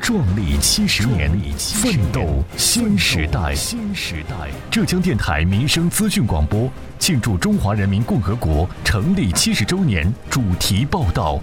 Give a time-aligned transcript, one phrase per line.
[0.00, 3.54] 壮丽七十年，奋斗新时代。
[3.54, 11.40] 新时代，浙江电台民生资讯广播庆祝中华人民共和国成立七十周年主题报道：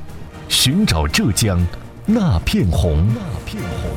[0.47, 1.65] 寻找浙江
[2.05, 3.05] 那片红。
[3.13, 3.91] 那片红。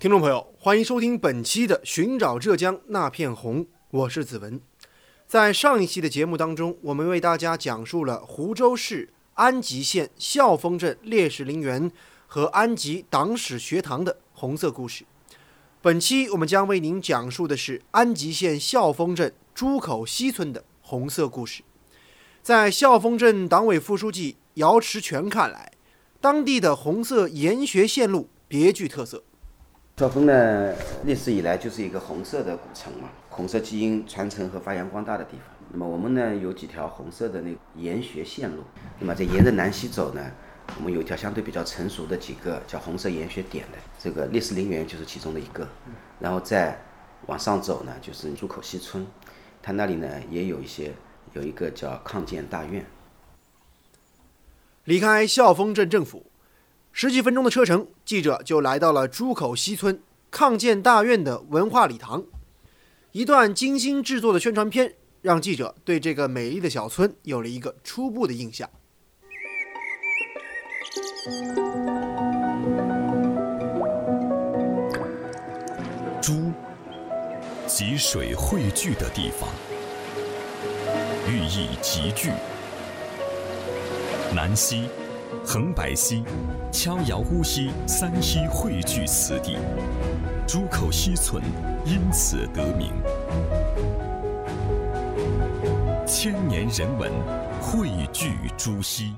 [0.00, 4.60] 听众朋友，欢迎收听本期的《寻找浙江那片红》，我是子文。
[5.26, 9.10] 在上一期的节目当中，我们为大家讲述了湖州市。
[9.38, 11.88] 安吉县孝丰镇烈士陵园
[12.26, 15.04] 和安吉党史学堂的红色故事。
[15.80, 21.62] 本期我们将为您讲述的是安吉县孝丰镇朱口西村的红色故事。
[22.42, 25.70] 在孝丰镇党委副书记姚池全看来，
[26.20, 29.22] 当地的红色研学线路别具特色。
[29.98, 30.74] 孝丰呢，
[31.04, 35.57] 历史以来就是一个红色的古城嘛，红色基因传承和发扬光大的地方。
[35.70, 38.62] 那么我们呢有几条红色的那研学线路，
[38.98, 40.30] 那么在沿着南溪走呢，
[40.78, 45.68] 我们有一条相对比较成熟的几个叫红色研学点的，这个烈士陵园就是其中的一个，
[46.20, 46.82] 然后再
[47.26, 49.06] 往上走呢就是朱口西村，
[49.62, 50.94] 它那里呢也有一些
[51.34, 52.86] 有一个叫抗建大院。
[54.84, 56.30] 离开孝丰镇政府
[56.92, 62.24] 十几分钟的车程，记者就来到了朱口西村抗建大院的文化礼堂，
[63.12, 64.94] 一段精心制作的宣传片。
[65.20, 68.68] 让记者对这个美丽的小村有了一个初步的印象。
[76.22, 76.52] 珠，
[77.66, 79.48] 集水汇聚的地方，
[81.28, 82.30] 寓意集聚。
[84.34, 84.88] 南溪、
[85.44, 86.22] 横白溪、
[86.70, 89.56] 敲窑乌溪三溪汇聚此地，
[90.46, 91.42] 珠口溪村
[91.84, 92.92] 因此得名。
[96.20, 97.12] 千年人文
[97.60, 99.14] 汇聚朱溪。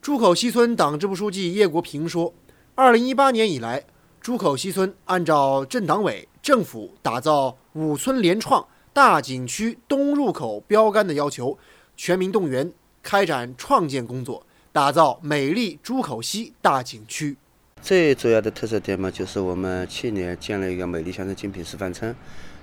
[0.00, 2.32] 朱口西村党支部书记叶国平说
[2.76, 3.82] ：“二零一八年以来，
[4.20, 11.58] 朱口西村按照镇党委、政府打造五村联创大景区东入口标杆的要求，
[11.96, 17.36] 全民动员开展创建工作，打造美丽朱口西大景区。
[17.82, 22.14] 最主要的特色点嘛，就是我们去年建了一个美丽乡村精品示范村，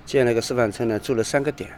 [0.05, 1.69] 建了一个示范村呢，做了三个点。”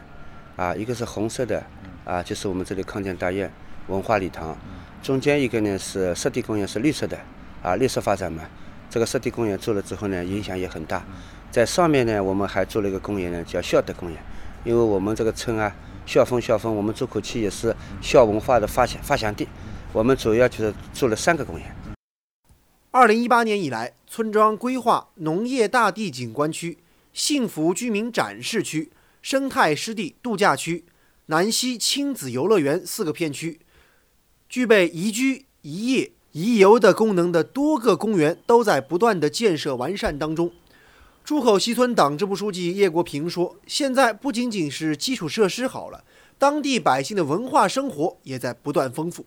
[0.56, 1.64] 啊，一个是红色的，
[2.04, 3.50] 啊，就是我们这里康健大院
[3.88, 4.56] 文化礼堂，
[5.02, 7.18] 中间一个呢是湿地公园，是绿色的，
[7.62, 8.44] 啊，绿色发展嘛。
[8.88, 11.04] 这个湿地公园做了之后呢，影响也很大。
[11.50, 14.22] 在上面呢，我们还做了一个公园呢，叫孝德公园，
[14.64, 15.74] 因为我们这个村啊，
[16.06, 19.48] 孝丰孝丰，我们朱口区也是孝文化的发祥发祥地。
[19.92, 21.66] 我们主要就是做了三个公园。
[22.92, 26.78] 二零一八年以来，村庄规划农业大地景观区、
[27.12, 28.92] 幸福居民展示区。
[29.24, 30.84] 生态湿地度假区、
[31.26, 33.58] 南溪亲子游乐园四个片区，
[34.50, 40.52] 具备宜居、宜业、宜游的功能的多个公园都在不断的建设完善当中。
[41.24, 46.04] 朱口西村党支部书记叶国平说：“现在不仅仅是基础设施好了，
[46.38, 49.24] 当地百姓的文化生活也在不断丰富。”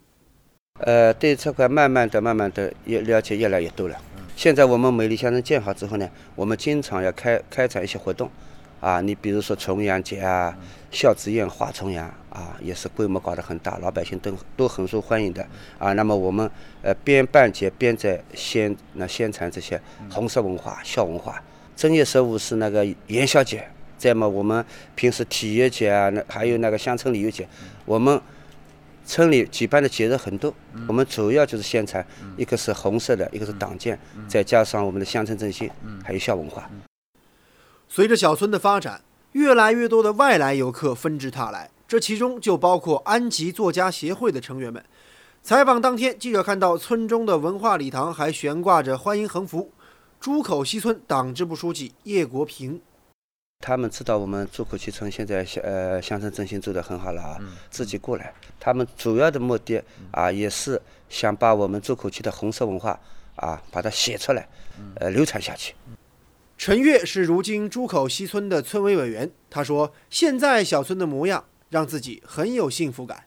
[0.86, 4.00] 呃，对这块慢慢的、慢慢的也了解越来越多了。
[4.36, 8.30] 现在我们美丽乡村建好之后呢，我们经常要开开展一些活动。
[8.80, 10.56] 啊，你比如说重阳节啊，
[10.92, 15.46] 孝子宴花重阳啊，也是规模搞得很大，老百姓都都很受欢迎的
[15.80, 15.94] 啊。
[15.94, 16.50] 那么我们
[16.82, 21.42] 呃边办节边在宣那宣传这些红色文化、孝文化。
[21.76, 23.68] 正月十五是那个元宵节，
[23.98, 24.66] 再么我们
[24.96, 27.48] 平时体育节啊，那还有那个乡村旅游节，
[27.86, 28.20] 我们
[29.06, 30.54] 村里举办的节日很多。
[30.88, 32.06] 我们主要就是宣传，
[32.36, 35.70] 一个是红色的，一个是党建，再加上我们的乡村振兴，
[36.04, 36.70] 还有孝文化。
[37.90, 39.02] 随着小村的发展，
[39.32, 44.84] 越来越多的外来游客纷至沓来，这其中就包括安吉作家协会的成员们。
[45.42, 49.72] 采访当天，记者看到村中的文化礼堂还悬挂着欢迎横幅。
[50.20, 52.82] 朱口西村党支部书记叶国平，
[53.60, 57.38] 他们知道我们朱口西村现在乡呃乡村振兴做得很好了啊，
[57.70, 58.34] 自己过来。
[58.60, 59.82] 他们主要的目的
[60.12, 63.00] 啊，也是想把我们朱口区的红色文化
[63.36, 64.50] 啊，把它写出来，
[64.96, 65.74] 呃，流传下去。
[66.58, 69.30] 陈月是如今朱口西村的村委委员。
[69.48, 73.24] 他说：“现在小村的模样让自己很有幸福感。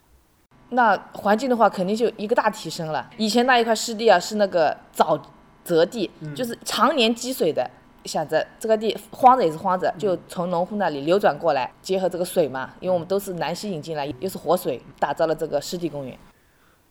[0.71, 3.09] 那环境的话，肯定就一个大提升了。
[3.17, 5.19] 以前那一块湿地啊，是那个沼
[5.65, 7.69] 泽地，就是常年积水的。
[8.05, 16.19] 想着这个地荒着也是荒着，就从农户那里流转过来，结合这个水嘛，因为我们都是南溪引进来，又是活水，打造了这个湿地公园。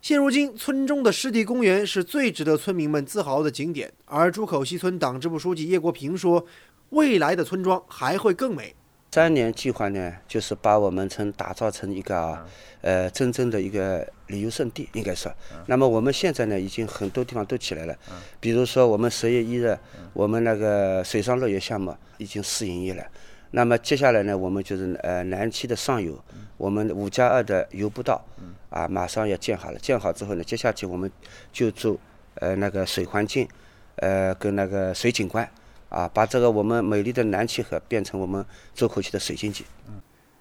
[0.02, 3.92] 现如今，村中的湿地公园是最值得村民们自豪的景点。
[4.06, 6.46] 而朱口西村党支部书记叶国平说
[6.92, 8.74] ：“未来的村庄还会更美。”
[9.12, 12.46] 三年计划呢，就是把我们村打造成一个啊，
[12.82, 15.30] 呃，真正的一个旅游胜地，应该说。
[15.66, 17.94] 那么我们现在呢，已经很多地方都起来了。
[18.40, 19.78] 比如说，我们十月一日，
[20.14, 23.04] 我们那个水上乐园项目已经试营业了。
[23.52, 26.18] 那么接下来呢，我们就是呃南溪的上游，
[26.58, 28.24] 我们五加二的游步道，
[28.70, 29.80] 啊，马上要建好了。
[29.80, 31.12] 建好之后呢，接下去我们
[31.52, 31.98] 就做
[32.36, 33.48] 呃那个水环境，
[33.96, 35.50] 呃跟那个水景观。
[35.90, 39.66] 啊，把这个我们美丽的南溪河变成我们周口溪的水经济。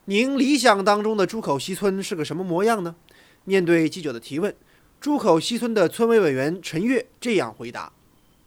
[0.04, 2.94] 您理想当中的朱口西村是个什么模样呢？
[3.44, 4.54] 面对记者的提问，
[5.00, 7.90] 朱口西村的村委委员陈月这样回答：“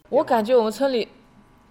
[0.09, 1.07] 我感觉我们村里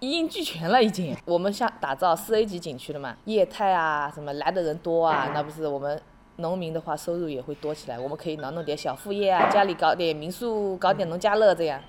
[0.01, 1.15] 一应俱全了，已经。
[1.25, 6.01] 我们像打造四 A 级景区了嘛，业态啊，什么来的人多啊，那不是我们
[6.37, 7.99] 农民的话收入也会多起来。
[7.99, 11.79] 我们可以弄弄点小副业啊，家里搞点民宿，搞点农家乐这样。”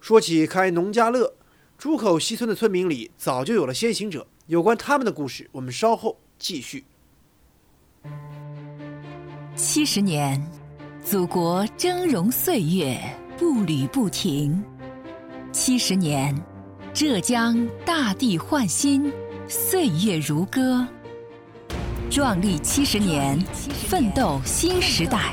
[0.00, 1.34] 说起开农家乐。
[1.76, 6.84] 朱口西村的村民里早就有了先行者，有关他们的故事，我们稍后继续。
[9.56, 10.40] 七十年，
[11.04, 12.96] 祖国峥嵘岁月
[13.36, 14.60] 步履不停；
[15.52, 16.34] 七十年，
[16.98, 17.56] 浙江
[17.86, 19.12] 大地焕新，
[19.46, 20.84] 岁月如歌。
[22.10, 23.38] 壮丽七十年，
[23.88, 25.32] 奋斗新时代。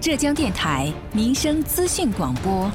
[0.00, 2.72] 浙江电台民生资讯广播。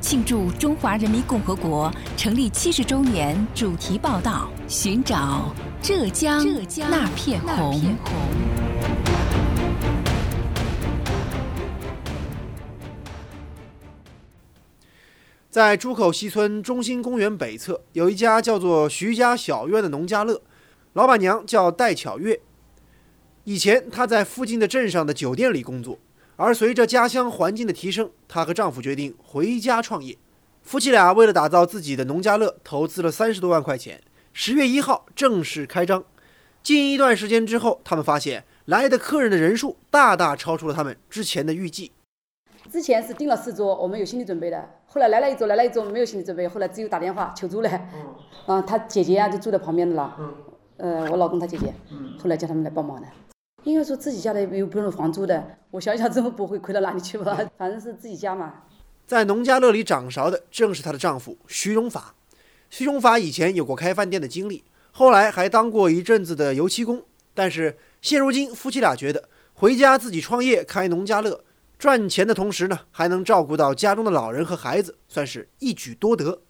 [0.00, 5.52] 庆祝中华人民共和国成立七十周年主题报道：寻找
[5.82, 6.46] 浙江
[6.88, 7.96] 那片红。
[15.54, 20.42] 在朱口西村中心公园北侧，有一家叫做徐家小院的农家乐，
[20.94, 22.40] 老板娘叫戴巧月。
[23.44, 26.00] 以前她在附近的镇上的酒店里工作。
[26.34, 30.18] 而随着家乡环境的提升，她和丈夫决定回家创业。
[30.64, 34.02] 夫妻俩为了打造自己的农家乐，投资了三十多万块钱。
[34.32, 36.02] 十月一号正式开张。
[36.64, 41.92] 近一段时间之后，他们发现来的客人的人数大大超出了他们之前的预计。
[42.70, 44.68] 之前是订了四桌，我们有心理准备的。
[44.86, 47.70] 后来来了一桌，来了一桌没有心理准备，后来只有打电话求助了。
[47.94, 48.14] 嗯。
[48.46, 50.16] 啊，他姐姐啊就住在旁边的了。
[50.18, 50.34] 嗯。
[50.78, 51.72] 呃，我老公他姐姐。
[51.90, 52.18] 嗯。
[52.18, 53.06] 后来叫他们来帮忙的。
[53.64, 57.38] 应该说自己家的又不用房租的，我想想怎么不会亏到哪里去吧？
[57.56, 58.52] 反正是自己家嘛。
[59.06, 62.14] 在农家乐里掌勺的正是她的丈夫徐荣法。
[62.70, 67.02] 徐荣法以前有过开饭店的经历，后来还当过一阵子的油漆工。
[67.34, 71.40] 但是现如今，夫妻俩觉得回家自己创业开农家乐，
[71.84, 76.40] 赚钱的同时呢，还能照顾到家中的老人和孩子，算是一举多得。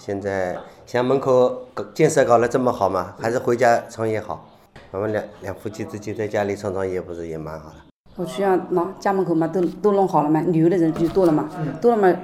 [0.00, 4.48] 现在像门口建设搞得这么好嘛，还是回家创业好。
[4.92, 7.76] 我们两两夫妻自己在家里创创业，不是也蛮好的？
[8.14, 11.50] 我需要那家门口嘛，都都弄好了嘛，旅游的人就多了嘛，
[11.82, 12.16] 多了嘛，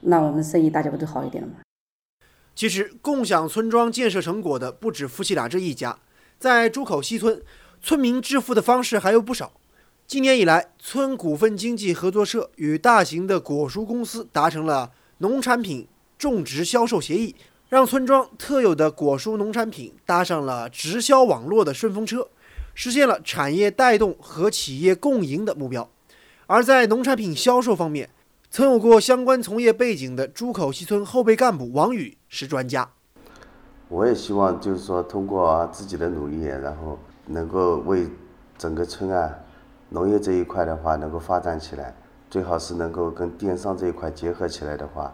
[0.00, 1.54] 那我们生意大家不都好一点了嘛？
[2.54, 5.98] 其实共享村庄建设成果的不止夫妻俩这一家，
[6.38, 7.42] 在朱口西村，
[7.80, 9.52] 村民致富的方式还有不少。
[10.14, 17.34] 今年以来，村股份经济合作社与大型的果蔬公司达成了农产品种植销售协议。
[17.68, 22.28] 让村庄特有的果蔬农产品搭上了直销网络的顺风车，
[22.74, 25.90] 实现了产业带动和企业共赢的目标。
[26.46, 28.08] 而在农产品销售方面，
[28.52, 32.88] 曾有过相关从业背景的朱口西村后备干部王宇是专家。
[33.88, 38.06] 我也希望就是说通过自己的努力，然后能够为
[38.56, 39.34] 整个村啊
[39.88, 41.94] 农业这一块的话能够发展起来，
[42.30, 45.12] 最好是能够跟电商这一块结合起来的话，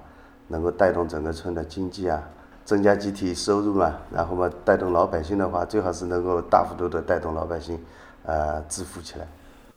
[0.48, 2.22] 能够带动整个村的经济啊。
[2.62, 7.76] 增加集体收入嘛，然后嘛，带动老百姓的话，最好是能够大幅度的带动老百姓，
[8.22, 9.26] 呃，致富起来。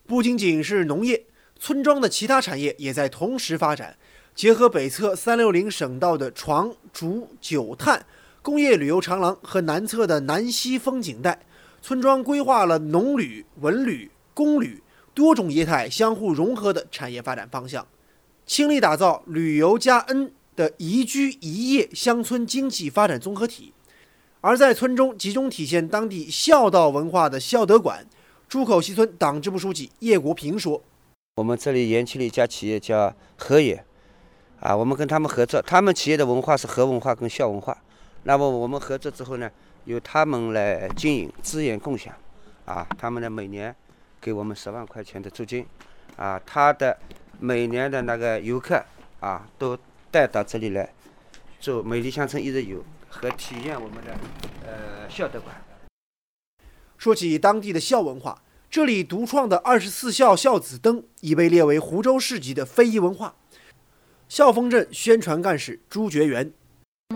[0.05, 1.25] 不仅仅是农业，
[1.57, 3.95] 村庄的其他产业也在同时发展。
[4.35, 8.05] 结合北侧三六零省道的床、竹、酒、炭
[8.43, 11.39] 工业旅游长廊和南侧的南溪风景带，
[11.81, 14.81] 村庄规划了农旅、文旅、工旅
[15.13, 17.85] 多种业态相互融合的产业发展方向，
[18.45, 20.31] 倾力打造旅游加 N。
[20.55, 23.73] 的宜居宜业乡村经济发展综合体，
[24.39, 28.05] 而在村中集中体现当地孝道文化的孝德馆，
[28.47, 30.83] 朱口西村党支部书记叶国平说
[31.37, 33.83] ：“我们这里延期了一家企业叫和野，
[34.59, 37.75] 啊，我们跟他们合作，他们企业的文化是和文化跟孝文化。
[38.21, 39.49] 那么我们合作之后呢，
[39.85, 42.13] 由他们来经营，资源共享，
[42.65, 43.75] 啊，他们呢每年
[44.23, 45.65] 给我们十万块钱的租金，
[46.15, 46.97] 啊，他的
[47.39, 48.81] 每年的那个游客
[49.19, 49.77] 啊都。”
[50.13, 50.93] 带到这里来
[51.59, 54.15] 做美丽乡村一日游和体验我们的
[54.63, 55.55] 呃孝德馆。
[56.99, 63.33] 说起当地的孝文化，这里独创的二十四孝孝子灯已被列为湖州市级的非遗文化。
[64.29, 66.53] 孝丰镇宣传干事朱觉元。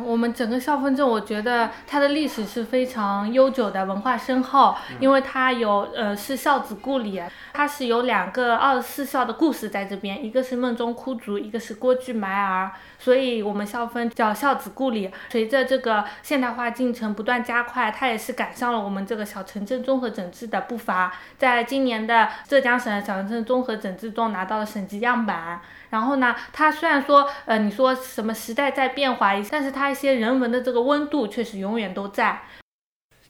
[0.03, 7.21] 我们整个孝丰镇，我觉得它的历史是非常悠久的，文化深厚，因为它有呃是孝子故里，
[7.53, 15.11] 它是有两个二十四孝的故事在这边，一个是梦中哭竹，一个是郭巨埋儿，所以我们孝丰叫孝子故里。
[15.29, 25.61] 随着这个现代化进程不断加快，它也是赶上了我们这个小城镇综合整治的步伐，在今年的浙江省小城镇综合整治中拿到了省级样板。
[25.89, 32.41] 然后呢，它虽然说，呃，你说什么时代在变化，但是它一些人文的这个温度却是永远都在。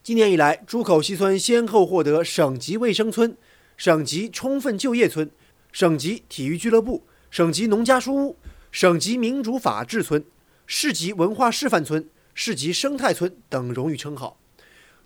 [0.01, 3.35] 今年以来，朱口西村先后获得省级卫生村、
[3.75, 5.29] 省级充分就业村、
[5.71, 8.35] 省级体育俱乐部、省级农家书屋、
[8.71, 10.23] 省级民主法治村、
[10.65, 14.37] 市级文化示范村、市级生态村等荣誉称号。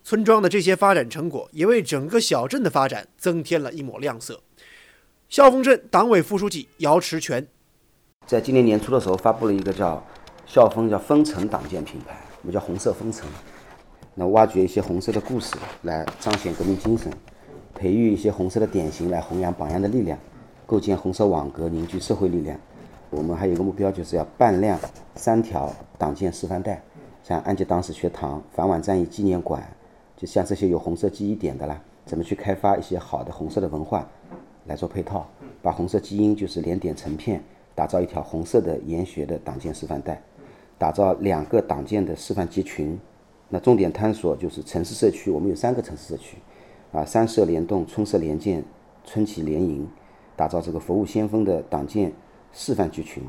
[0.04, 4.40] 村庄的这些发展成果，也为整个小镇的发展增添了一抹亮色。
[5.28, 7.46] 孝丰镇党委副书记姚池泉，
[8.26, 10.04] 在今年年初的时候，发布了一个叫
[10.46, 13.28] “校风叫丰城党建品牌”，我们叫“红色丰城”。
[14.14, 17.10] 那挖掘一些红色的故事，来彰显革命精神；
[17.74, 20.18] 培育一些红色的典型，来弘扬榜样的力量；
[20.66, 22.58] 构建红色网格，凝聚社会力量。
[23.08, 24.78] 我们还有一个目标，就是要办亮
[25.14, 26.82] 三条党建示范带，
[27.22, 29.62] 像安吉党史学堂、反皖战役纪念馆，
[30.16, 34.06] 就像这些有红色记忆点的啦，怎么去开发一些好的红色的文化？
[34.66, 35.26] 来做配套，
[35.60, 37.42] 把红色基因就是连点成片，
[37.74, 40.22] 打造一条红色的研学的党建示范带，
[40.82, 42.98] 打造两个党建的示范集群。
[43.50, 46.38] 那重点探索就是城市社区，我们有三个城市社区，
[46.90, 48.64] 啊，三社联动、村社联建、
[49.04, 49.88] 村企联营，
[50.34, 52.12] 打造这个服务先锋的党建
[52.52, 53.22] 示范集群。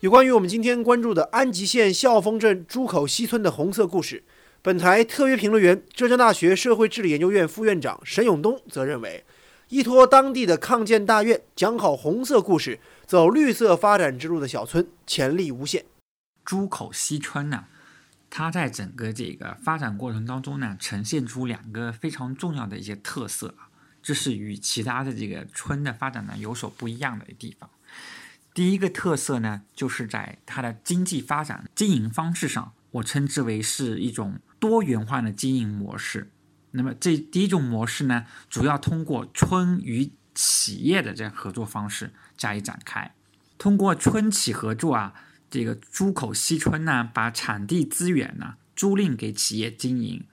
[0.00, 4.24] 有关于我们今天关注的安吉县孝丰镇朱口西村的红色故事，
[4.60, 9.22] 本台特约评论员、浙江大学社会治理研究院副院长沈永东则认为。
[9.68, 15.84] 依托当地的抗建大院，讲好红色故事，走绿色发展之路的小村，潜力无限。
[16.44, 17.64] 朱口西村呢，
[18.28, 23.68] 它在整个这个发展过程当中呢，呈现出两个非常重要的一些特色啊，
[24.02, 27.70] 这是与其他的这个村的发展呢有所不一样的地方。
[28.52, 36.30] 第一个特色呢，就是在它的经济发展经营方式上，我称之为是一种多元化的经营模式。
[36.70, 43.14] 那么这第一种模式呢，主要通过村与企业的这样合作方式加以展开。
[43.58, 45.14] 通过村企合作啊，
[45.54, 50.24] 这个朱口西村呢，把产地资源呢租赁给企业经营，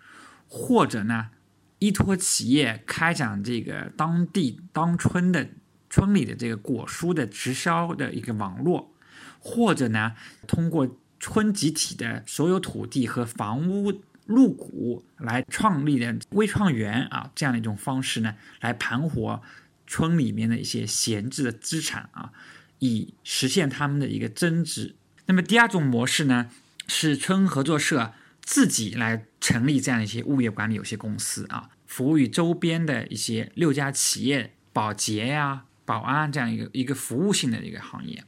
[0.47, 1.29] 或者呢
[1.77, 5.47] 依托企业开展这个当地当村的
[5.91, 8.91] 村里的这个果蔬的直销的一个网络，
[9.37, 10.13] 或者呢
[10.47, 14.01] 通过村集体的所有土地和房屋。
[14.27, 19.41] 入股来创立的微创园啊，这样的一种方式呢，来盘活
[19.87, 22.31] 村里面的一些闲置的资产啊，
[22.79, 24.95] 以实现他们的一个增值。
[25.31, 26.49] 那么第二种模式呢，
[26.87, 28.11] 是村合作社
[28.41, 38.21] 自己来成立这样一些物业管理有限公司啊，服务于周边的一些六家企业保洁呀、保安这样一个一个服务性的一个行业。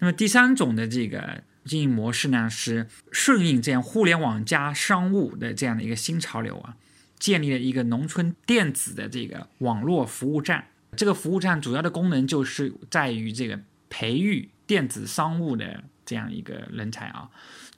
[0.00, 1.42] 那么第三种的这个。
[1.64, 6.76] 经营模式呢是顺应这样互联网加商务的这样的一个新潮流啊，
[7.18, 10.68] 建立了一个农村电子的这个网络服务站。
[10.96, 17.28] 这个服务站主要的功能就是在于这个培育电子商务的这样一个人才啊，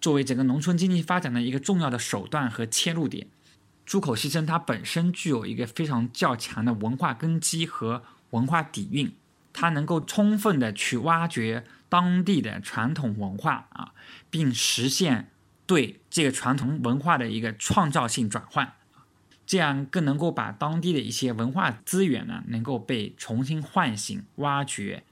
[0.01, 3.27] 作为整个农村经济发展的一个重要的手段和切入点。
[3.85, 9.11] 朱口西村它本身具有一个非常较强的文化根基和文化底蕴，
[9.53, 11.65] 它能够充分的去挖掘。
[11.89, 13.93] 当地的传统文化啊，
[14.31, 15.29] 并实现
[15.67, 18.75] 对这个传统文化的一个创造性转换，
[19.45, 25.03] 这样更能够把当地的一些文化资源呢，能够被重新唤醒、挖掘。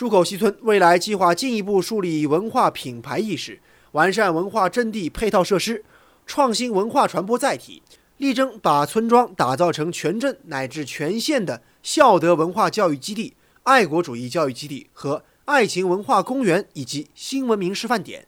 [0.00, 3.60] 朱口西村未来计划进一步树立文化品牌意识，
[3.92, 5.84] 完善文化阵地配套设施，
[6.24, 7.82] 创新文化传播载体，
[8.16, 15.22] 力争把村庄打造成全镇乃至全县的孝德文化教育基地、爱国主义教育基地和。
[15.44, 18.26] 爱情文化公园以及新文明示范点。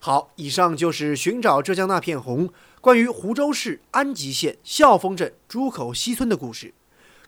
[0.00, 2.50] 好，以上就是寻找浙江那片红
[2.82, 6.74] 关于湖州市安吉县孝丰镇朱口西村的故事。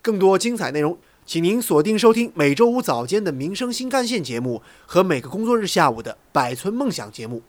[0.02, 7.42] 更多精彩内容，请您锁定收听每周五早间的《民生新干线》节目和每个工作日下午的《百村梦想》节目。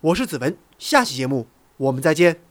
[0.00, 2.47] 我是子文，下期节目我们再见。